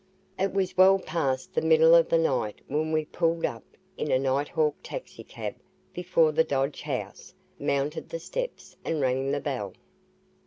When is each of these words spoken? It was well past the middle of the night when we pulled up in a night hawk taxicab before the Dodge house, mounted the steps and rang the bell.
It 0.39 0.51
was 0.51 0.75
well 0.75 0.97
past 0.97 1.53
the 1.53 1.61
middle 1.61 1.93
of 1.93 2.09
the 2.09 2.17
night 2.17 2.61
when 2.67 2.91
we 2.91 3.05
pulled 3.05 3.45
up 3.45 3.63
in 3.97 4.09
a 4.09 4.17
night 4.17 4.47
hawk 4.49 4.73
taxicab 4.81 5.53
before 5.93 6.31
the 6.31 6.43
Dodge 6.43 6.81
house, 6.81 7.35
mounted 7.59 8.09
the 8.09 8.17
steps 8.17 8.75
and 8.83 8.99
rang 8.99 9.29
the 9.29 9.39
bell. 9.39 9.73